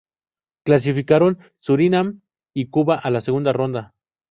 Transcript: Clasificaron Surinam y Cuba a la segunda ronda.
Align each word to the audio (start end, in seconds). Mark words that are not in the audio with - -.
Clasificaron 0.65 1.37
Surinam 1.59 2.21
y 2.55 2.69
Cuba 2.71 2.95
a 2.97 3.11
la 3.11 3.21
segunda 3.21 3.53
ronda. 3.53 3.93